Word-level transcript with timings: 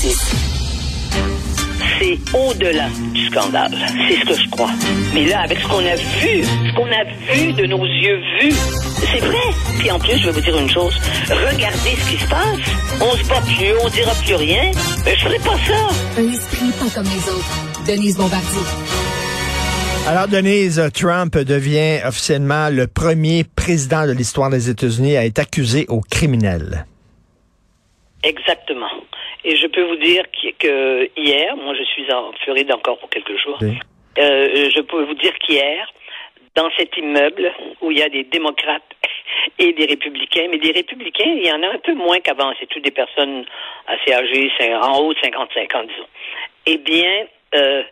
C'est 0.00 0.16
au-delà 2.34 2.88
du 3.12 3.26
scandale. 3.26 3.76
C'est 4.08 4.16
ce 4.16 4.24
que 4.24 4.34
je 4.34 4.48
crois. 4.48 4.70
Mais 5.12 5.26
là, 5.26 5.42
avec 5.42 5.58
ce 5.58 5.68
qu'on 5.68 5.84
a 5.84 5.94
vu, 5.94 6.42
ce 6.42 6.74
qu'on 6.74 6.86
a 6.86 7.04
vu 7.34 7.52
de 7.52 7.66
nos 7.66 7.84
yeux 7.84 8.18
vus, 8.40 8.56
c'est 9.12 9.18
vrai. 9.18 9.36
Puis 9.78 9.90
en 9.90 9.98
plus, 9.98 10.16
je 10.16 10.30
vais 10.30 10.32
vous 10.32 10.40
dire 10.40 10.56
une 10.56 10.70
chose. 10.70 10.94
Regardez 11.28 11.90
ce 11.98 12.10
qui 12.10 12.16
se 12.16 12.26
passe. 12.30 12.58
On 12.98 13.14
se 13.14 13.28
bat 13.28 13.42
plus, 13.42 13.74
on 13.84 13.88
dira 13.90 14.12
plus 14.24 14.36
rien. 14.36 14.70
Mais 15.04 15.16
je 15.16 15.20
ferai 15.22 15.38
pas 15.38 15.58
ça. 15.68 15.88
Un 16.18 16.32
esprit 16.32 16.72
pas 16.78 16.88
comme 16.94 17.04
les 17.04 17.28
autres. 17.28 17.86
Denise 17.86 18.16
Bombardier. 18.16 18.62
Alors, 20.08 20.28
Denise, 20.28 20.82
Trump 20.94 21.36
devient 21.36 22.00
officiellement 22.06 22.70
le 22.70 22.86
premier 22.86 23.44
président 23.44 24.06
de 24.06 24.12
l'histoire 24.12 24.48
des 24.48 24.70
États-Unis 24.70 25.18
à 25.18 25.26
être 25.26 25.40
accusé 25.40 25.84
au 25.90 26.00
criminel. 26.00 26.86
Exactement. 28.22 28.88
Et 29.44 29.56
je 29.56 29.66
peux 29.66 29.82
vous 29.82 29.96
dire 29.96 30.24
que 30.58 31.08
hier, 31.16 31.56
moi 31.56 31.74
je 31.74 31.84
suis 31.84 32.12
en 32.12 32.32
Floride 32.44 32.72
encore 32.72 32.98
pour 32.98 33.08
quelques 33.10 33.36
jours, 33.38 33.58
euh, 33.62 34.70
je 34.74 34.80
peux 34.82 35.02
vous 35.04 35.14
dire 35.14 35.32
qu'hier, 35.38 35.90
dans 36.54 36.68
cet 36.76 36.96
immeuble 36.96 37.52
où 37.80 37.90
il 37.90 37.98
y 37.98 38.02
a 38.02 38.08
des 38.08 38.24
démocrates 38.24 38.82
et 39.58 39.72
des 39.72 39.86
républicains, 39.86 40.48
mais 40.50 40.58
des 40.58 40.72
républicains, 40.72 41.32
il 41.36 41.46
y 41.46 41.52
en 41.52 41.62
a 41.62 41.68
un 41.68 41.78
peu 41.78 41.94
moins 41.94 42.20
qu'avant, 42.20 42.52
c'est 42.58 42.66
toutes 42.66 42.84
des 42.84 42.90
personnes 42.90 43.44
assez 43.86 44.12
âgées, 44.12 44.50
en 44.82 44.98
haut 44.98 45.14
de 45.14 45.18
55 45.20 45.74
ans, 45.74 45.84
disons. 45.84 46.08
Eh 46.66 46.78
bien, 46.78 47.26
euh, 47.54 47.82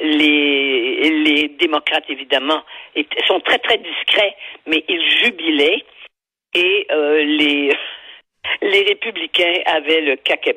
les, 0.00 1.10
les 1.24 1.48
démocrates, 1.48 2.08
évidemment, 2.08 2.62
sont 3.26 3.40
très, 3.40 3.58
très 3.58 3.78
discrets, 3.78 4.36
mais 4.66 4.84
ils 4.88 5.10
jubilaient 5.24 5.84
et 6.54 6.86
euh, 6.90 7.24
les, 7.24 7.72
les 8.62 8.82
républicains 8.82 9.60
avaient 9.66 10.00
le 10.00 10.16
caquet 10.16 10.54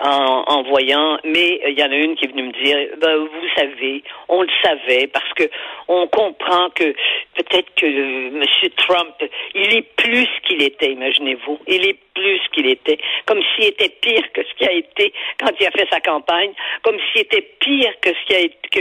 en, 0.00 0.44
en 0.46 0.62
voyant, 0.62 1.18
mais 1.24 1.60
il 1.66 1.78
y 1.78 1.82
en 1.82 1.90
a 1.90 1.96
une 1.96 2.16
qui 2.16 2.24
est 2.24 2.28
venue 2.28 2.44
me 2.44 2.64
dire, 2.64 2.76
ben, 2.98 3.16
vous 3.18 3.48
savez, 3.56 4.02
on 4.28 4.42
le 4.42 4.48
savait 4.62 5.06
parce 5.08 5.32
que 5.34 5.44
on 5.88 6.06
comprend 6.06 6.70
que 6.70 6.94
peut-être 7.34 7.74
que 7.74 7.86
M. 7.86 8.42
Trump, 8.76 9.14
il 9.54 9.76
est 9.76 9.94
plus 9.96 10.28
qu'il 10.46 10.62
était, 10.62 10.92
imaginez-vous, 10.92 11.58
il 11.66 11.86
est 11.86 11.98
plus 12.14 12.40
qu'il 12.52 12.66
était, 12.66 12.98
comme 13.26 13.40
s'il 13.54 13.66
était 13.66 13.90
pire 14.00 14.24
que 14.32 14.42
ce 14.42 14.54
qui 14.54 14.66
a 14.66 14.72
été 14.72 15.12
quand 15.38 15.50
il 15.60 15.66
a 15.66 15.70
fait 15.70 15.88
sa 15.90 16.00
campagne, 16.00 16.52
comme 16.82 16.96
s'il 17.12 17.22
était 17.22 17.46
pire 17.60 17.92
que 18.00 18.10
ce 18.10 18.26
qui 18.26 18.34
a 18.34 18.40
été, 18.40 18.56
que, 18.72 18.80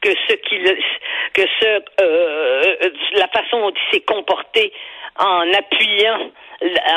que 0.00 0.14
ce 0.28 0.34
qu'il, 0.34 0.64
que 1.34 1.42
ce, 1.60 1.82
euh, 2.00 2.90
la 3.14 3.28
façon 3.28 3.60
dont 3.60 3.72
il 3.72 3.94
s'est 3.94 4.04
comporté 4.04 4.72
en 5.18 5.52
appuyant, 5.52 6.30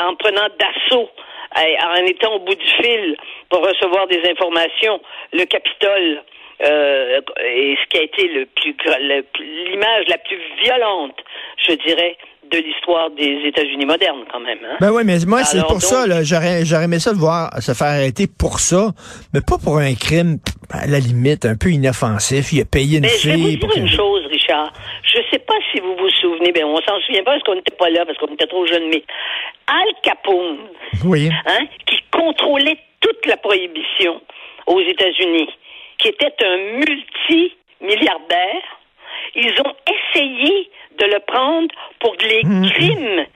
en 0.06 0.14
prenant 0.16 0.48
d'assaut 0.58 1.10
en 1.56 2.04
étant 2.06 2.34
au 2.34 2.40
bout 2.40 2.54
du 2.54 2.66
fil 2.82 3.16
pour 3.48 3.60
recevoir 3.60 4.06
des 4.06 4.22
informations, 4.28 5.00
le 5.32 5.44
Capitole 5.44 6.22
euh, 6.60 7.20
et 7.44 7.76
ce 7.82 7.88
qui 7.88 7.98
a 7.98 8.02
été 8.02 8.26
le 8.28 8.46
plus 8.46 8.74
l'image 9.70 10.06
la 10.08 10.18
plus 10.18 10.38
violente, 10.62 11.14
je 11.68 11.74
dirais, 11.74 12.16
de 12.50 12.58
l'histoire 12.58 13.10
des 13.10 13.42
États-Unis 13.46 13.86
modernes, 13.86 14.24
quand 14.32 14.40
même. 14.40 14.58
Hein? 14.64 14.76
Ben 14.80 14.90
oui, 14.90 15.02
mais 15.04 15.18
moi, 15.26 15.44
c'est 15.44 15.62
pour 15.66 15.80
ça, 15.82 16.04
j'aurais, 16.22 16.64
j'aurais 16.64 16.84
aimé 16.84 16.98
ça 16.98 17.12
de 17.12 17.18
voir 17.18 17.50
se 17.60 17.72
faire 17.74 17.88
arrêter 17.88 18.26
pour 18.26 18.58
ça, 18.58 18.92
mais 19.34 19.40
pas 19.40 19.58
pour 19.62 19.78
un 19.78 19.94
crime, 19.94 20.38
à 20.70 20.86
la 20.86 20.98
limite, 20.98 21.44
un 21.44 21.56
peu 21.56 21.70
inoffensif. 21.70 22.52
Il 22.52 22.62
a 22.62 22.64
payé 22.64 22.98
une 22.98 23.02
mais 23.02 23.08
fille. 23.08 23.30
Je 23.32 23.36
vais 23.36 23.66
vous 23.66 23.72
dire 23.72 23.76
une 23.76 23.88
chose, 23.88 24.26
Richard. 24.26 24.37
Je 25.02 25.20
sais 25.30 25.38
pas 25.38 25.54
si 25.72 25.80
vous 25.80 25.96
vous 25.96 26.10
souvenez, 26.10 26.52
ben, 26.52 26.64
on 26.64 26.80
s'en 26.80 27.00
souvient 27.00 27.22
pas 27.22 27.32
parce 27.32 27.42
qu'on 27.42 27.54
n'était 27.54 27.76
pas 27.76 27.90
là, 27.90 28.04
parce 28.06 28.18
qu'on 28.18 28.32
était 28.32 28.46
trop 28.46 28.66
jeunes, 28.66 28.88
mais 28.88 29.02
Al 29.66 29.94
Capone, 30.02 30.58
oui. 31.04 31.30
hein, 31.46 31.66
qui 31.86 31.98
contrôlait 32.10 32.78
toute 33.00 33.26
la 33.26 33.36
prohibition 33.36 34.20
aux 34.66 34.80
États-Unis, 34.80 35.48
qui 35.98 36.08
était 36.08 36.34
un 36.44 36.56
multimilliardaire, 36.78 38.62
ils 39.34 39.54
ont 39.60 39.74
essayé 39.86 40.70
de 40.98 41.04
le 41.04 41.20
prendre 41.26 41.68
pour 42.00 42.14
les 42.20 42.42
mhm. 42.44 42.70
crimes 42.70 43.26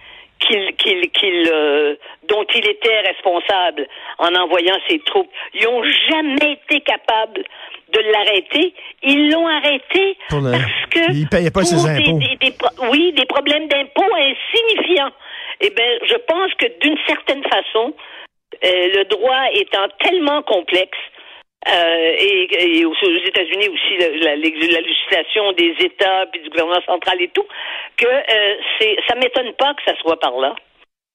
qu'il, 0.46 0.74
qu'il, 0.76 1.10
qu'il, 1.10 1.48
euh, 1.52 1.94
dont 2.28 2.44
il 2.54 2.68
était 2.68 3.00
responsable 3.00 3.86
en 4.18 4.34
envoyant 4.34 4.76
ses 4.88 4.98
troupes. 5.00 5.30
Ils 5.54 5.64
n'ont 5.64 5.82
jamais 6.10 6.52
été 6.52 6.80
capables 6.80 7.44
de 7.92 8.00
l'arrêter. 8.12 8.74
Ils 9.02 9.30
l'ont 9.30 9.46
arrêté 9.46 10.16
parce 10.28 10.86
que 10.90 11.12
il 11.12 11.28
payait 11.28 11.50
pas 11.50 11.64
ses 11.64 11.86
impôts. 11.86 12.20
oui, 12.90 13.12
des 13.12 13.26
problèmes 13.26 13.68
d'impôts 13.68 14.14
insignifiants. 14.14 15.12
Eh 15.60 15.70
bien, 15.70 15.86
je 16.04 16.16
pense 16.26 16.52
que 16.54 16.66
d'une 16.80 16.98
certaine 17.06 17.42
façon, 17.44 17.94
euh, 18.64 18.88
le 18.96 19.04
droit 19.04 19.44
étant 19.54 19.88
tellement 20.00 20.42
complexe, 20.42 20.98
euh, 21.68 22.16
et, 22.18 22.84
aux, 22.84 22.94
États-Unis 22.94 23.68
aussi 23.68 23.96
la, 24.20 24.36
législation 24.36 25.52
des 25.52 25.74
États 25.78 26.26
puis 26.32 26.40
du 26.42 26.50
gouvernement 26.50 26.82
central 26.86 27.20
et 27.20 27.28
tout, 27.28 27.46
que 27.96 28.06
euh, 28.06 28.54
c'est 28.78 28.96
ça 29.08 29.14
m'étonne 29.14 29.52
pas 29.54 29.74
que 29.74 29.82
ça 29.86 29.96
soit 30.00 30.18
par 30.18 30.38
là. 30.38 30.54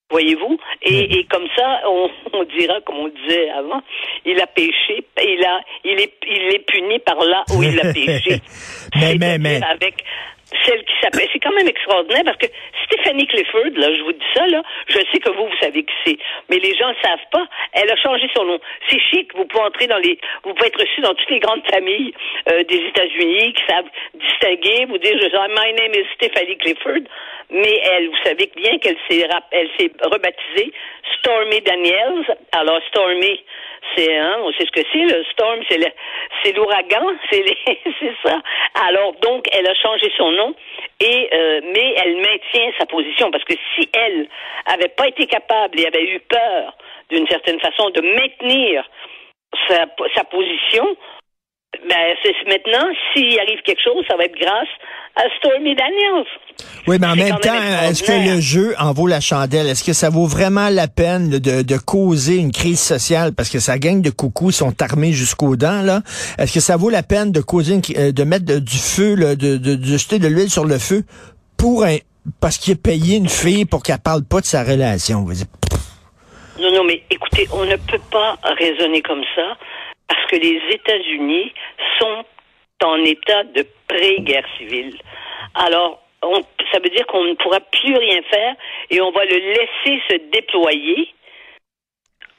Voyez-vous? 0.09 0.57
Et, 0.83 1.19
et, 1.19 1.25
comme 1.25 1.47
ça, 1.53 1.81
on, 1.85 2.09
on, 2.31 2.43
dira, 2.43 2.79
comme 2.85 2.95
on 2.95 3.09
disait 3.09 3.49
avant, 3.49 3.81
il 4.23 4.39
a 4.39 4.47
péché, 4.47 5.03
il 5.21 5.43
a, 5.43 5.59
il 5.83 5.99
est, 5.99 6.13
il 6.25 6.55
est 6.55 6.65
puni 6.65 6.99
par 6.99 7.17
là 7.17 7.43
où 7.53 7.61
il 7.61 7.77
a 7.77 7.91
péché. 7.91 8.39
mais, 8.95 9.15
mais, 9.19 9.37
mais. 9.37 9.59
Avec, 9.69 9.95
celle 10.65 10.83
qui 10.83 10.93
s'appelle. 11.01 11.27
C'est 11.31 11.39
quand 11.39 11.53
même 11.53 11.67
extraordinaire 11.67 12.23
parce 12.25 12.37
que 12.37 12.47
Stéphanie 12.85 13.27
Clifford, 13.27 13.71
là, 13.75 13.93
je 13.93 14.01
vous 14.03 14.13
dis 14.13 14.25
ça, 14.33 14.47
là, 14.47 14.61
je 14.87 14.99
sais 15.11 15.19
que 15.19 15.29
vous, 15.29 15.47
vous 15.47 15.57
savez 15.61 15.83
qui 15.83 15.93
c'est, 16.05 16.17
mais 16.49 16.59
les 16.59 16.75
gens 16.75 16.89
ne 16.89 17.01
savent 17.03 17.27
pas. 17.31 17.45
Elle 17.73 17.91
a 17.91 17.95
changé 17.97 18.29
son 18.35 18.45
nom. 18.45 18.59
C'est 18.89 18.99
chic, 18.99 19.33
vous 19.35 19.45
pouvez 19.45 19.63
entrer 19.63 19.87
dans 19.87 19.97
les, 19.97 20.17
vous 20.43 20.53
pouvez 20.53 20.67
être 20.67 20.79
reçu 20.79 21.01
dans 21.01 21.13
toutes 21.13 21.29
les 21.29 21.39
grandes 21.39 21.65
familles 21.69 22.13
euh, 22.51 22.63
des 22.63 22.77
États-Unis 22.77 23.53
qui 23.53 23.63
savent 23.67 23.89
distinguer, 24.13 24.85
vous 24.85 24.97
dire, 24.97 25.17
je 25.19 25.29
sais, 25.29 25.47
my 25.49 25.73
name 25.73 25.93
is 25.93 26.05
Stéphanie 26.15 26.57
Clifford, 26.57 27.03
mais 27.49 27.81
elle, 27.91 28.07
vous 28.07 28.23
savez 28.23 28.51
bien 28.55 28.77
qu'elle 28.79 28.97
s'est, 29.09 29.27
elle 29.51 29.69
s'est 29.77 29.91
rebaptisée 30.01 30.71
Stormy 31.19 31.61
Daniels. 31.61 32.37
Alors, 32.51 32.79
Stormy, 32.89 33.43
c'est 33.95 34.17
hein, 34.17 34.37
on 34.43 34.51
sait 34.53 34.65
ce 34.65 34.71
que 34.71 34.85
c'est 34.91 35.05
le 35.05 35.23
storm, 35.31 35.61
c'est 35.69 35.77
le, 35.77 35.87
c'est 36.43 36.51
l'ouragan, 36.53 37.13
c'est 37.29 37.45
c'est 37.99 38.15
ça. 38.23 38.41
Alors 38.87 39.13
donc 39.21 39.47
elle 39.51 39.67
a 39.67 39.75
changé 39.75 40.11
son 40.17 40.31
nom 40.31 40.55
et 40.99 41.29
euh, 41.33 41.61
mais 41.73 41.95
elle 42.03 42.17
maintient 42.17 42.71
sa 42.79 42.85
position 42.85 43.31
parce 43.31 43.43
que 43.43 43.53
si 43.75 43.89
elle 43.93 44.27
avait 44.65 44.89
pas 44.89 45.07
été 45.07 45.25
capable 45.25 45.79
et 45.79 45.87
avait 45.87 46.05
eu 46.05 46.19
peur 46.19 46.77
d'une 47.09 47.27
certaine 47.27 47.59
façon 47.59 47.89
de 47.91 48.01
maintenir 48.01 48.83
sa, 49.67 49.85
sa 50.15 50.23
position, 50.25 50.97
ben, 51.73 52.15
c'est 52.23 52.33
maintenant, 52.47 52.87
s'il 53.13 53.39
arrive 53.39 53.61
quelque 53.63 53.81
chose, 53.83 54.03
ça 54.07 54.15
va 54.15 54.23
être 54.23 54.37
grâce 54.39 54.67
à 55.15 55.23
Stormy 55.37 55.75
Daniels. 55.75 56.25
Oui, 56.87 56.97
mais 56.99 57.07
en 57.07 57.15
même 57.15 57.39
temps, 57.39 57.61
est-ce 57.83 58.03
que 58.03 58.33
le 58.35 58.39
jeu 58.39 58.73
en 58.79 58.93
vaut 58.93 59.07
la 59.07 59.19
chandelle? 59.19 59.67
Est-ce 59.67 59.83
que 59.83 59.93
ça 59.93 60.09
vaut 60.09 60.25
vraiment 60.25 60.69
la 60.69 60.87
peine 60.87 61.29
de, 61.29 61.61
de, 61.61 61.77
causer 61.77 62.37
une 62.37 62.51
crise 62.51 62.79
sociale? 62.79 63.33
Parce 63.35 63.49
que 63.49 63.59
sa 63.59 63.77
gang 63.77 64.01
de 64.01 64.09
coucous 64.09 64.51
sont 64.51 64.81
armés 64.81 65.11
jusqu'aux 65.11 65.55
dents, 65.55 65.81
là. 65.81 66.01
Est-ce 66.37 66.53
que 66.53 66.59
ça 66.59 66.77
vaut 66.77 66.89
la 66.89 67.03
peine 67.03 67.31
de 67.31 67.41
causer 67.41 67.79
euh, 67.97 68.11
de 68.11 68.23
mettre 68.23 68.45
du 68.45 68.77
feu, 68.77 69.15
de, 69.15 69.35
de, 69.57 69.75
de 69.75 69.97
jeter 69.97 70.19
de 70.19 70.27
l'huile 70.27 70.49
sur 70.49 70.65
le 70.65 70.79
feu 70.79 71.03
pour 71.57 71.83
un, 71.83 71.97
parce 72.39 72.57
qu'il 72.57 72.73
a 72.73 72.77
payé 72.77 73.17
une 73.17 73.29
fille 73.29 73.65
pour 73.65 73.83
qu'elle 73.83 73.99
parle 73.99 74.23
pas 74.23 74.39
de 74.39 74.45
sa 74.45 74.63
relation? 74.63 75.25
Non, 76.59 76.71
non, 76.71 76.83
mais 76.85 77.03
écoutez, 77.09 77.47
on 77.51 77.65
ne 77.65 77.75
peut 77.75 78.01
pas 78.11 78.37
raisonner 78.57 79.01
comme 79.01 79.23
ça 79.35 79.57
parce 80.07 80.25
que 80.27 80.35
les 80.37 80.61
États-Unis 80.71 81.53
sont 81.99 82.23
en 82.83 82.97
état 83.03 83.43
de 83.43 83.65
pré-guerre 83.87 84.45
civile. 84.57 84.97
Alors, 85.55 86.01
ça 86.71 86.79
veut 86.83 86.89
dire 86.89 87.05
qu'on 87.07 87.23
ne 87.23 87.33
pourra 87.33 87.59
plus 87.59 87.95
rien 87.95 88.21
faire 88.29 88.55
et 88.89 89.01
on 89.01 89.11
va 89.11 89.25
le 89.25 89.37
laisser 89.37 90.01
se 90.09 90.15
déployer 90.31 91.09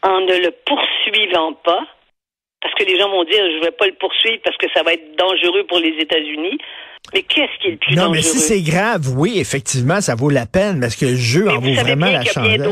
en 0.02 0.20
ne 0.20 0.36
le 0.36 0.50
poursuivant 0.64 1.54
pas. 1.54 1.86
Parce 2.60 2.74
que 2.74 2.84
les 2.84 2.98
gens 2.98 3.08
vont 3.08 3.22
dire, 3.24 3.38
je 3.38 3.58
ne 3.58 3.64
vais 3.64 3.70
pas 3.70 3.86
le 3.86 3.94
poursuivre 3.94 4.40
parce 4.42 4.56
que 4.56 4.66
ça 4.74 4.82
va 4.82 4.92
être 4.92 5.16
dangereux 5.16 5.64
pour 5.68 5.78
les 5.78 5.96
États-Unis. 6.00 6.58
Mais 7.14 7.22
qu'est-ce 7.22 7.56
qui 7.60 7.68
est 7.68 7.70
le 7.72 7.76
plus 7.76 7.94
dangereux? 7.94 8.08
Non, 8.08 8.14
mais 8.14 8.22
si 8.22 8.38
c'est 8.38 8.62
grave, 8.62 9.02
oui, 9.16 9.38
effectivement, 9.38 10.00
ça 10.00 10.16
vaut 10.16 10.30
la 10.30 10.46
peine 10.46 10.80
parce 10.80 10.96
que 10.96 11.06
le 11.06 11.14
jeu 11.14 11.48
en 11.48 11.60
vaut 11.60 11.72
vraiment 11.72 12.10
la 12.10 12.24
chandelle 12.24 12.68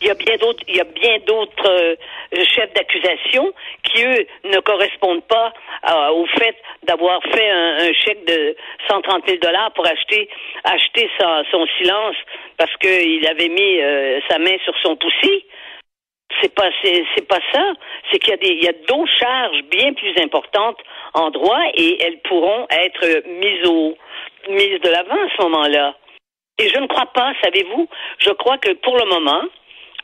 il 0.00 0.08
y 0.08 0.10
a 0.10 0.14
bien 0.14 0.36
d'autres, 0.36 0.64
il 0.68 0.76
y 0.76 0.80
a 0.80 0.84
bien 0.84 1.18
d'autres 1.26 1.68
euh, 1.68 1.96
chefs 2.42 2.72
d'accusation 2.74 3.52
qui 3.84 4.04
eux 4.04 4.26
ne 4.44 4.58
correspondent 4.60 5.24
pas 5.26 5.52
euh, 5.90 6.10
au 6.10 6.26
fait 6.26 6.56
d'avoir 6.84 7.22
fait 7.22 7.50
un, 7.50 7.92
chèque 7.92 8.24
de 8.26 8.56
130 8.88 9.26
000 9.26 9.38
dollars 9.38 9.72
pour 9.74 9.86
acheter 9.86 10.28
acheter 10.64 11.08
son 11.50 11.66
silence 11.78 12.16
parce 12.56 12.74
qu'il 12.76 13.26
avait 13.26 13.48
mis 13.48 13.80
euh, 13.80 14.20
sa 14.28 14.38
main 14.38 14.56
sur 14.64 14.74
son 14.82 14.96
poussi. 14.96 15.44
C'est 16.40 16.54
pas 16.54 16.70
c'est, 16.82 17.28
pas 17.28 17.40
ça. 17.52 17.72
C'est 18.10 18.18
qu'il 18.18 18.30
y 18.30 18.34
a 18.34 18.36
des 18.36 18.48
il 18.48 18.64
y 18.64 18.68
a 18.68 18.72
d'autres 18.88 19.12
charges 19.18 19.62
bien 19.70 19.92
plus 19.92 20.14
importantes 20.20 20.78
en 21.14 21.30
droit 21.30 21.62
et 21.74 22.02
elles 22.02 22.18
pourront 22.20 22.66
être 22.70 23.28
mises 23.28 23.66
au 23.68 23.96
mises 24.48 24.80
de 24.80 24.88
l'avant 24.88 25.14
à 25.14 25.28
ce 25.36 25.42
moment-là. 25.42 25.94
Et 26.58 26.68
je 26.68 26.78
ne 26.78 26.86
crois 26.86 27.06
pas, 27.06 27.32
savez-vous, 27.42 27.88
je 28.18 28.30
crois 28.30 28.58
que 28.58 28.72
pour 28.74 28.96
le 28.96 29.06
moment, 29.06 29.42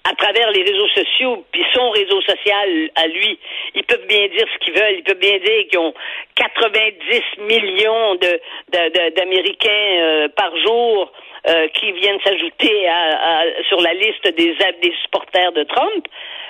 à 0.04 0.14
travers 0.14 0.50
les 0.50 0.62
réseaux 0.62 0.88
sociaux, 0.88 1.44
puis 1.52 1.64
son 1.74 1.90
réseau 1.90 2.20
social 2.22 2.90
à 2.94 3.06
lui, 3.06 3.38
ils 3.74 3.84
peuvent 3.84 4.06
bien 4.06 4.26
dire 4.28 4.46
ce 4.52 4.58
qu'ils 4.64 4.74
veulent. 4.74 4.96
Ils 4.98 5.02
peuvent 5.02 5.18
bien 5.18 5.38
dire 5.38 5.68
qu'ils 5.68 5.78
ont 5.78 5.94
90 6.36 7.22
millions 7.40 8.14
de, 8.16 9.10
d'Américains 9.10 9.68
euh, 9.68 10.28
par 10.28 10.56
jour 10.56 11.12
euh, 11.48 11.68
qui 11.68 11.92
viennent 11.92 12.20
s'ajouter 12.24 12.88
à, 12.88 13.44
sur 13.68 13.80
la 13.80 13.94
liste 13.94 14.26
des, 14.36 14.56
des 14.82 14.94
supporters 15.02 15.52
de 15.52 15.64
Trump. 15.64 16.06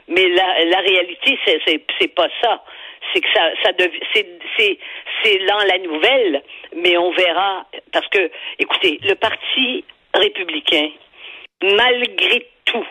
Mais 0.09 0.29
la, 0.29 0.65
la 0.65 0.79
réalité, 0.79 1.39
c'est, 1.45 1.61
c'est, 1.67 1.83
c'est 1.99 2.15
pas 2.15 2.29
ça. 2.43 2.63
C'est 3.13 3.21
que 3.21 3.29
ça, 3.35 3.51
ça 3.65 3.71
c'est, 4.13 4.27
c'est, 4.59 4.79
c'est 5.23 5.39
dans 5.47 5.59
la 5.59 5.79
nouvelle, 5.79 6.43
mais 6.75 6.97
on 6.99 7.11
verra. 7.13 7.67
Parce 7.93 8.07
que, 8.09 8.31
écoutez, 8.59 9.01
le 9.03 9.15
Parti 9.15 9.85
républicain, 10.15 10.91
malgré 11.63 12.47
tout, 12.65 12.87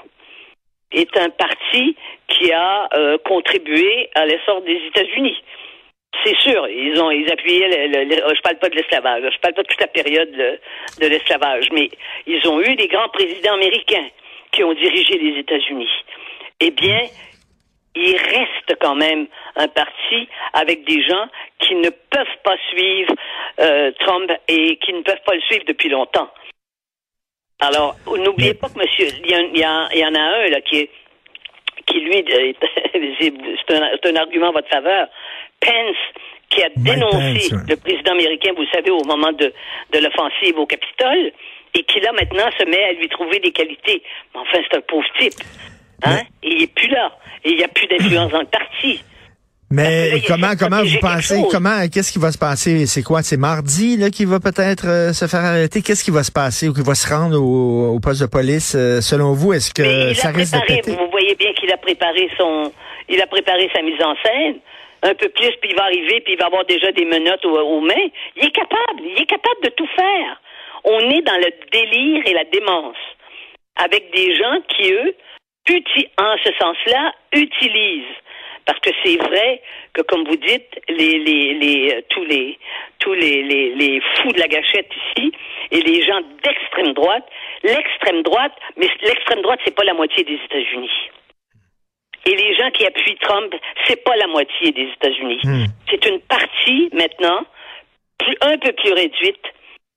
est 0.92 1.18
un 1.18 1.30
parti 1.30 1.96
qui 2.28 2.52
a 2.52 2.90
euh, 2.94 3.18
contribué 3.26 4.10
à 4.16 4.26
l'essor 4.26 4.62
des 4.62 4.80
États-Unis. 4.88 5.38
C'est 6.24 6.38
sûr, 6.38 6.68
ils 6.68 7.00
ont 7.02 7.12
ils 7.12 7.32
appuyaient. 7.32 7.88
Le, 7.88 8.36
je 8.36 8.42
parle 8.42 8.58
pas 8.58 8.70
de 8.70 8.76
l'esclavage, 8.76 9.24
je 9.32 9.40
parle 9.40 9.54
pas 9.54 9.62
de 9.62 9.68
toute 9.68 9.82
la 9.82 9.88
période 9.88 10.32
de, 10.32 11.08
l'esclavage, 11.08 11.70
mais 11.72 11.90
ils 12.26 12.46
ont 12.48 12.60
eu 12.62 12.76
des 12.76 12.88
grands 12.88 13.10
présidents 13.10 13.54
américains 13.54 14.08
qui 14.52 14.64
ont 14.64 14.74
dirigé 14.74 15.18
les 15.18 15.40
États-Unis. 15.40 15.90
Eh 16.60 16.72
bien, 16.72 17.00
il 17.96 18.16
reste 18.18 18.76
quand 18.82 18.96
même 18.96 19.28
un 19.56 19.68
parti 19.68 20.28
avec 20.54 20.84
des 20.86 21.02
gens 21.04 21.28
qui 21.60 21.76
ne 21.76 21.90
peuvent 21.90 22.38
pas 22.44 22.58
suivre 22.70 23.14
euh, 23.60 23.92
Trump 24.00 24.32
et 24.48 24.78
qui 24.78 24.94
ne 24.94 25.02
peuvent 25.02 25.24
pas 25.26 25.36
le 25.36 25.42
suivre 25.42 25.64
depuis 25.68 25.90
longtemps. 25.90 26.30
Alors, 27.60 27.96
n'oubliez 28.08 28.54
pas 28.54 28.70
que 28.70 28.80
monsieur, 28.80 29.08
il 29.24 29.30
y, 29.30 29.60
y, 29.60 30.06
en 30.06 30.16
a 30.16 30.20
un 30.20 30.48
là 30.48 30.62
qui 30.62 30.80
est 30.80 30.90
qui 31.86 32.00
lui 32.02 32.24
c'est 33.68 33.76
un, 33.76 34.12
un, 34.12 34.16
argument 34.16 34.50
en 34.50 34.54
votre 34.54 34.70
faveur. 34.70 35.08
Pence 35.60 35.96
qui 36.50 36.64
a 36.64 36.70
dénoncé 36.76 37.54
le 37.68 37.76
président 37.76 38.12
américain, 38.12 38.52
vous 38.56 38.66
savez, 38.74 38.92
au 38.92 39.04
moment 39.04 39.32
de, 39.32 39.54
de 39.92 40.00
l'offensive 40.00 40.58
au 40.58 40.66
Capitole, 40.66 41.32
et 41.74 41.84
qui 41.84 42.00
là 42.00 42.12
maintenant 42.14 42.50
se 42.58 42.66
met 42.66 42.84
à 42.84 42.94
lui 42.94 43.08
trouver 43.10 43.40
des 43.40 43.52
qualités. 43.52 44.02
Mais 44.34 44.42
enfin, 44.42 44.60
c'est 44.70 44.78
un 44.78 44.82
pauvre 44.82 45.08
type. 45.20 45.34
Hein? 46.04 46.22
Et 46.44 46.50
il 46.54 46.64
est 46.64 46.74
plus 46.74 46.88
là. 46.90 47.12
Et 47.44 47.52
il 47.52 47.58
n'y 47.58 47.64
a 47.64 47.68
plus 47.68 47.88
d'influence 47.88 48.32
dans 48.32 48.40
le 48.40 48.46
parti. 48.46 49.04
Mais 49.72 50.22
comment 50.26 50.58
comment 50.58 50.82
vous 50.82 50.98
pensez 51.00 51.44
comment 51.52 51.88
qu'est-ce 51.94 52.12
qui 52.12 52.18
va 52.18 52.32
se 52.32 52.40
passer? 52.40 52.88
C'est 52.88 53.04
quoi? 53.04 53.22
C'est 53.22 53.38
mardi 53.38 53.98
là 53.98 54.10
qui 54.10 54.26
va 54.26 54.40
peut-être 54.40 54.88
euh, 54.88 55.14
se 55.14 55.28
faire 55.28 55.46
arrêter? 55.46 55.84
Qu'est-ce 55.84 56.04
qui 56.04 56.10
va 56.10 56.24
se 56.24 56.32
passer 56.32 56.70
ou 56.70 56.74
qui 56.74 56.82
va 56.82 56.96
se 56.96 57.06
rendre 57.08 57.38
au, 57.38 58.00
poste 58.00 58.22
de 58.22 58.26
police 58.26 58.74
euh, 58.76 59.00
selon 59.00 59.34
vous? 59.34 59.54
Est-ce 59.54 59.72
que 59.72 60.14
ça 60.16 60.30
risque 60.30 60.56
de 60.56 60.66
péter? 60.66 60.92
Vous 60.98 61.12
voyez 61.12 61.36
bien 61.36 61.54
qu'il 61.54 61.72
a 61.72 61.78
préparé 61.78 62.30
son 62.36 62.72
il 63.10 63.22
a 63.22 63.28
préparé 63.28 63.70
sa 63.74 63.84
mise 63.84 64.02
en 64.02 64.16
scène. 64.26 64.58
Un 65.04 65.14
peu 65.14 65.30
plus 65.30 65.54
puis 65.62 65.70
il 65.70 65.76
va 65.76 65.84
arriver 65.84 66.22
puis 66.22 66.34
il 66.34 66.40
va 66.40 66.48
avoir 66.48 66.66
déjà 66.66 66.92
des 66.92 67.06
menottes 67.06 67.46
aux, 67.46 67.82
mains. 67.82 68.10
Il 68.38 68.46
est 68.46 68.56
capable 68.56 69.06
il 69.06 69.22
est 69.22 69.30
capable 69.30 69.62
de 69.64 69.70
tout 69.70 69.90
faire. 69.96 70.42
On 70.84 71.00
est 71.12 71.22
dans 71.22 71.38
le 71.38 71.54
délire 71.72 72.24
et 72.26 72.34
la 72.34 72.46
démence. 72.46 72.98
Avec 73.76 74.12
des 74.16 74.36
gens 74.36 74.58
qui 74.68 74.92
eux 74.94 75.14
en 76.18 76.36
ce 76.44 76.50
sens-là 76.58 77.14
utilisent 77.34 78.18
parce 78.70 78.82
que 78.82 78.92
c'est 79.04 79.18
vrai 79.18 79.64
que, 79.94 80.04
comme 80.04 80.26
vous 80.26 80.36
dites, 80.36 80.80
les, 80.90 81.18
les, 81.18 81.56
les, 81.56 81.92
euh, 81.92 82.02
tous 82.10 82.24
les 82.24 82.60
tous 83.00 83.14
les, 83.14 83.42
les, 83.42 83.74
les 83.74 84.00
fous 84.00 84.32
de 84.32 84.38
la 84.38 84.48
gâchette 84.48 84.92
ici 84.96 85.32
et 85.72 85.82
les 85.82 86.04
gens 86.06 86.22
d'extrême 86.44 86.94
droite, 86.94 87.26
l'extrême 87.64 88.22
droite, 88.22 88.54
mais 88.78 88.88
l'extrême 89.02 89.42
droite, 89.42 89.60
c'est 89.66 89.74
pas 89.74 89.86
la 89.86 89.96
moitié 89.96 90.24
des 90.24 90.36
États-Unis. 90.36 90.92
Et 92.28 92.36
les 92.36 92.56
gens 92.58 92.70
qui 92.70 92.86
appuient 92.86 93.18
Trump, 93.22 93.56
c'est 93.88 94.04
pas 94.04 94.16
la 94.18 94.28
moitié 94.28 94.72
des 94.72 94.88
États-Unis. 95.02 95.40
Hmm. 95.44 95.66
C'est 95.90 96.06
une 96.06 96.20
partie 96.20 96.90
maintenant, 96.94 97.46
un 98.42 98.58
peu 98.60 98.72
plus 98.74 98.94
réduite 98.94 99.46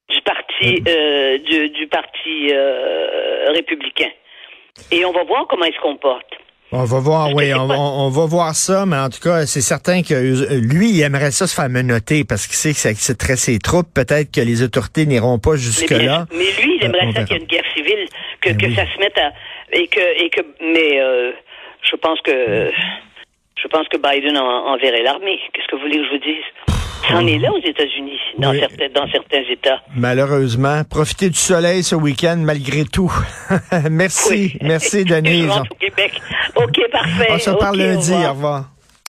du 0.09 0.23
parti 0.23 0.81
hmm. 0.81 0.85
euh, 0.89 1.39
du, 1.39 1.69
du, 1.69 1.87
parti 1.89 2.49
euh, 2.53 3.53
républicain. 3.53 4.13
Et 4.91 5.05
on 5.05 5.13
va 5.13 5.25
voir 5.25 5.47
comment 5.47 5.67
il 5.67 5.75
se 5.75 5.81
comporte. 5.81 6.42
On 6.75 6.85
va 6.85 7.01
voir, 7.01 7.35
oui, 7.35 7.53
on, 7.53 7.69
on, 7.71 8.09
va 8.09 8.25
voir 8.25 8.55
ça, 8.55 8.87
mais 8.87 8.97
en 8.97 9.11
tout 9.11 9.21
cas, 9.21 9.45
c'est 9.45 9.61
certain 9.61 10.03
que 10.03 10.15
lui, 10.59 10.89
il 10.91 11.03
aimerait 11.03 11.31
ça 11.31 11.47
se 11.47 11.55
faire 11.55 11.69
menotter 11.69 12.25
parce 12.25 12.47
qu'il 12.47 12.57
sait 12.57 12.73
que 12.73 12.99
c'est 12.99 13.19
très 13.19 13.37
ses 13.37 13.59
troupes. 13.59 13.93
Peut-être 13.93 14.33
que 14.33 14.41
les 14.41 14.63
autorités 14.63 15.05
n'iront 15.05 15.39
pas 15.39 15.57
jusque-là. 15.57 16.27
Mais, 16.33 16.39
lui, 16.63 16.79
il 16.81 16.85
aimerait 16.85 17.13
ça 17.13 17.25
qu'il 17.25 17.37
y 17.37 17.39
ait 17.39 17.43
une 17.43 17.47
guerre 17.47 17.65
civile, 17.77 18.07
que, 18.41 18.51
ben 18.51 18.57
que 18.57 18.75
ça 18.75 18.87
se 18.87 18.99
mette 19.01 19.19
à... 19.19 19.33
Et 19.75 19.87
que, 19.87 20.25
et 20.25 20.31
que, 20.31 20.41
mais 20.61 20.99
euh, 20.99 21.33
je 21.83 21.97
pense 21.97 22.21
que... 22.23 22.71
Je 23.63 23.69
pense 23.69 23.87
que 23.89 23.99
Biden 23.99 24.37
enverrait 24.39 25.03
l'armée. 25.03 25.39
Qu'est-ce 25.53 25.69
que 25.69 25.77
vous 25.77 25.83
voulez 25.83 25.99
que 25.99 26.05
je 26.05 26.11
vous 26.11 26.19
dise? 26.19 26.72
Ça 27.09 27.17
en 27.17 27.27
est 27.27 27.39
là 27.39 27.53
aux 27.53 27.59
États-Unis, 27.59 28.19
dans, 28.39 28.53
certains, 28.53 28.89
dans 28.95 29.11
certains 29.11 29.43
États. 29.51 29.81
Malheureusement. 29.97 30.83
Profitez 30.89 31.31
du 31.31 31.39
soleil 31.39 31.83
ce 31.83 31.95
week-end 31.95 32.37
malgré 32.39 32.85
tout. 32.85 33.13
merci. 33.91 34.57
Merci, 34.63 35.05
Denise. 35.07 35.51
au 35.51 35.75
Québec. 35.75 36.21
OK, 36.57 36.81
parfait. 36.91 37.29
On 37.31 37.39
se 37.39 37.51
parle 37.51 37.79
lundi. 37.79 38.13
Au 38.13 38.31
revoir. 38.33 38.65